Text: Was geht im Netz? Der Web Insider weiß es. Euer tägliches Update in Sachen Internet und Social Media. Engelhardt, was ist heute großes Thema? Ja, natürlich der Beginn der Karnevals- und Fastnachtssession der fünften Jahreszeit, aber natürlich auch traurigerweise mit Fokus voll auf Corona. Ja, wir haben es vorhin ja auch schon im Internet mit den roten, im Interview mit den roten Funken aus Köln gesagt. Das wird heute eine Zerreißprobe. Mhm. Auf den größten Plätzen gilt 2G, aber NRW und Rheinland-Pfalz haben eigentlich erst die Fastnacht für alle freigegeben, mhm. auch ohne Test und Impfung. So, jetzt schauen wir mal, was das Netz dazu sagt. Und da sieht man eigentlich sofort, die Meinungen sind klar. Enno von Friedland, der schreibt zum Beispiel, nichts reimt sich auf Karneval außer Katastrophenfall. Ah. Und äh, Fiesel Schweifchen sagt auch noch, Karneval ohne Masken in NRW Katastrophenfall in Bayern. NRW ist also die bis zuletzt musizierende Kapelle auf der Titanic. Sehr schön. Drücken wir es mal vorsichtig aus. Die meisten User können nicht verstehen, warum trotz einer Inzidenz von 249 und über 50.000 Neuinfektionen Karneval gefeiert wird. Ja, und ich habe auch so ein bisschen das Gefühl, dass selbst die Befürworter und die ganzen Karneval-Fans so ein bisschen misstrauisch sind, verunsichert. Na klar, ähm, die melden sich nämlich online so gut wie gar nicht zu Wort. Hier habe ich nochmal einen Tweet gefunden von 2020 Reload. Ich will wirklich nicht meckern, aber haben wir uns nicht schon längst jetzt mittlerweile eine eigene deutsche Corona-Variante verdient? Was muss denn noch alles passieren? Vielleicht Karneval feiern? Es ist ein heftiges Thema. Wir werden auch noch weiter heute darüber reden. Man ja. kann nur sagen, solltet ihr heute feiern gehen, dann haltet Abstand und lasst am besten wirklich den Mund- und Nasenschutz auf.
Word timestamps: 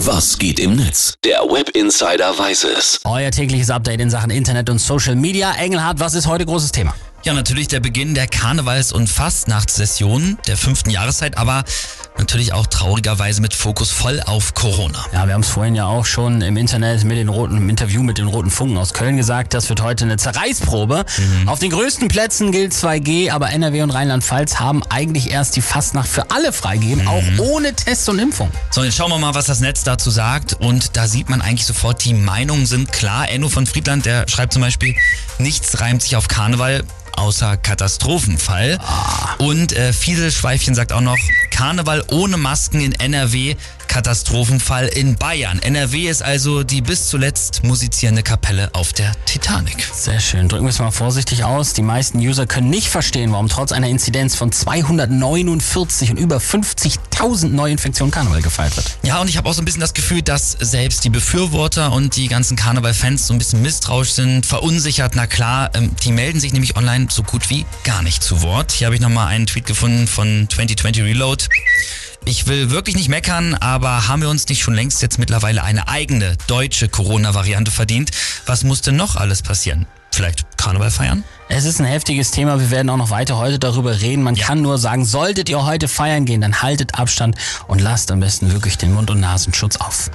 Was 0.00 0.38
geht 0.38 0.60
im 0.60 0.76
Netz? 0.76 1.14
Der 1.24 1.38
Web 1.38 1.70
Insider 1.70 2.38
weiß 2.38 2.64
es. 2.64 3.00
Euer 3.04 3.30
tägliches 3.30 3.70
Update 3.70 3.98
in 4.00 4.10
Sachen 4.10 4.30
Internet 4.30 4.68
und 4.68 4.78
Social 4.78 5.16
Media. 5.16 5.52
Engelhardt, 5.54 5.98
was 5.98 6.12
ist 6.12 6.26
heute 6.26 6.44
großes 6.44 6.70
Thema? 6.70 6.94
Ja, 7.22 7.32
natürlich 7.32 7.68
der 7.68 7.80
Beginn 7.80 8.14
der 8.14 8.26
Karnevals- 8.26 8.92
und 8.92 9.08
Fastnachtssession 9.08 10.36
der 10.46 10.58
fünften 10.58 10.90
Jahreszeit, 10.90 11.38
aber 11.38 11.64
natürlich 12.18 12.52
auch 12.52 12.66
traurigerweise 12.66 13.40
mit 13.40 13.54
Fokus 13.54 13.90
voll 13.90 14.20
auf 14.20 14.54
Corona. 14.54 15.04
Ja, 15.12 15.26
wir 15.26 15.34
haben 15.34 15.42
es 15.42 15.48
vorhin 15.48 15.74
ja 15.74 15.86
auch 15.86 16.04
schon 16.04 16.42
im 16.42 16.56
Internet 16.56 17.04
mit 17.04 17.16
den 17.16 17.28
roten, 17.28 17.56
im 17.56 17.68
Interview 17.68 18.02
mit 18.02 18.18
den 18.18 18.26
roten 18.26 18.50
Funken 18.50 18.76
aus 18.76 18.94
Köln 18.94 19.16
gesagt. 19.16 19.54
Das 19.54 19.68
wird 19.68 19.82
heute 19.82 20.04
eine 20.04 20.16
Zerreißprobe. 20.16 21.04
Mhm. 21.16 21.48
Auf 21.48 21.58
den 21.58 21.70
größten 21.70 22.08
Plätzen 22.08 22.52
gilt 22.52 22.72
2G, 22.72 23.30
aber 23.30 23.50
NRW 23.50 23.82
und 23.82 23.90
Rheinland-Pfalz 23.90 24.60
haben 24.60 24.82
eigentlich 24.88 25.30
erst 25.30 25.56
die 25.56 25.62
Fastnacht 25.62 26.08
für 26.08 26.30
alle 26.30 26.52
freigegeben, 26.52 27.02
mhm. 27.04 27.08
auch 27.08 27.22
ohne 27.38 27.74
Test 27.74 28.08
und 28.08 28.18
Impfung. 28.18 28.50
So, 28.70 28.84
jetzt 28.84 28.96
schauen 28.96 29.10
wir 29.10 29.18
mal, 29.18 29.34
was 29.34 29.46
das 29.46 29.60
Netz 29.60 29.84
dazu 29.84 30.10
sagt. 30.10 30.54
Und 30.54 30.96
da 30.96 31.06
sieht 31.06 31.28
man 31.28 31.40
eigentlich 31.40 31.66
sofort, 31.66 32.04
die 32.04 32.14
Meinungen 32.14 32.66
sind 32.66 32.92
klar. 32.92 33.28
Enno 33.28 33.48
von 33.48 33.66
Friedland, 33.66 34.06
der 34.06 34.28
schreibt 34.28 34.52
zum 34.52 34.62
Beispiel, 34.62 34.94
nichts 35.38 35.80
reimt 35.80 36.02
sich 36.02 36.16
auf 36.16 36.28
Karneval 36.28 36.84
außer 37.16 37.56
Katastrophenfall. 37.56 38.78
Ah. 38.80 39.34
Und 39.38 39.72
äh, 39.72 39.92
Fiesel 39.92 40.30
Schweifchen 40.30 40.74
sagt 40.74 40.92
auch 40.92 41.00
noch, 41.00 41.18
Karneval 41.56 42.04
ohne 42.10 42.36
Masken 42.36 42.82
in 42.82 42.92
NRW 42.92 43.54
Katastrophenfall 43.96 44.88
in 44.88 45.16
Bayern. 45.16 45.58
NRW 45.58 46.10
ist 46.10 46.22
also 46.22 46.64
die 46.64 46.82
bis 46.82 47.08
zuletzt 47.08 47.64
musizierende 47.64 48.22
Kapelle 48.22 48.68
auf 48.74 48.92
der 48.92 49.12
Titanic. 49.24 49.88
Sehr 49.90 50.20
schön. 50.20 50.50
Drücken 50.50 50.66
wir 50.66 50.68
es 50.68 50.78
mal 50.78 50.90
vorsichtig 50.90 51.44
aus. 51.44 51.72
Die 51.72 51.80
meisten 51.80 52.18
User 52.18 52.46
können 52.46 52.68
nicht 52.68 52.88
verstehen, 52.90 53.32
warum 53.32 53.48
trotz 53.48 53.72
einer 53.72 53.88
Inzidenz 53.88 54.34
von 54.34 54.52
249 54.52 56.10
und 56.10 56.18
über 56.18 56.36
50.000 56.36 57.48
Neuinfektionen 57.48 58.10
Karneval 58.10 58.42
gefeiert 58.42 58.76
wird. 58.76 58.98
Ja, 59.02 59.18
und 59.22 59.30
ich 59.30 59.38
habe 59.38 59.48
auch 59.48 59.54
so 59.54 59.62
ein 59.62 59.64
bisschen 59.64 59.80
das 59.80 59.94
Gefühl, 59.94 60.20
dass 60.20 60.52
selbst 60.52 61.02
die 61.04 61.10
Befürworter 61.10 61.90
und 61.90 62.16
die 62.16 62.28
ganzen 62.28 62.54
Karneval-Fans 62.54 63.26
so 63.26 63.32
ein 63.32 63.38
bisschen 63.38 63.62
misstrauisch 63.62 64.10
sind, 64.10 64.44
verunsichert. 64.44 65.14
Na 65.16 65.26
klar, 65.26 65.70
ähm, 65.72 65.96
die 66.04 66.12
melden 66.12 66.38
sich 66.38 66.52
nämlich 66.52 66.76
online 66.76 67.06
so 67.10 67.22
gut 67.22 67.48
wie 67.48 67.64
gar 67.84 68.02
nicht 68.02 68.22
zu 68.22 68.42
Wort. 68.42 68.72
Hier 68.72 68.88
habe 68.88 68.94
ich 68.94 69.00
nochmal 69.00 69.28
einen 69.28 69.46
Tweet 69.46 69.64
gefunden 69.64 70.06
von 70.06 70.46
2020 70.50 71.02
Reload. 71.02 71.46
Ich 72.28 72.48
will 72.48 72.72
wirklich 72.72 72.96
nicht 72.96 73.08
meckern, 73.08 73.54
aber 73.54 74.08
haben 74.08 74.20
wir 74.20 74.28
uns 74.28 74.48
nicht 74.48 74.60
schon 74.60 74.74
längst 74.74 75.00
jetzt 75.00 75.20
mittlerweile 75.20 75.62
eine 75.62 75.86
eigene 75.86 76.36
deutsche 76.48 76.88
Corona-Variante 76.88 77.70
verdient? 77.70 78.10
Was 78.46 78.64
muss 78.64 78.80
denn 78.82 78.96
noch 78.96 79.14
alles 79.14 79.42
passieren? 79.42 79.86
Vielleicht 80.10 80.44
Karneval 80.56 80.90
feiern? 80.90 81.22
Es 81.48 81.64
ist 81.64 81.78
ein 81.78 81.86
heftiges 81.86 82.32
Thema. 82.32 82.58
Wir 82.58 82.72
werden 82.72 82.90
auch 82.90 82.96
noch 82.96 83.10
weiter 83.10 83.36
heute 83.36 83.60
darüber 83.60 84.00
reden. 84.00 84.24
Man 84.24 84.34
ja. 84.34 84.44
kann 84.44 84.60
nur 84.60 84.76
sagen, 84.76 85.04
solltet 85.04 85.48
ihr 85.48 85.64
heute 85.64 85.86
feiern 85.86 86.24
gehen, 86.24 86.40
dann 86.40 86.62
haltet 86.62 86.98
Abstand 86.98 87.36
und 87.68 87.80
lasst 87.80 88.10
am 88.10 88.18
besten 88.18 88.52
wirklich 88.52 88.76
den 88.76 88.92
Mund- 88.92 89.10
und 89.10 89.20
Nasenschutz 89.20 89.76
auf. 89.76 90.10